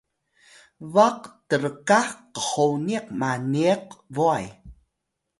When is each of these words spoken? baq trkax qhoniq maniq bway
baq 0.93 1.19
trkax 1.49 2.07
qhoniq 2.45 3.05
maniq 3.19 3.83
bway 4.15 4.45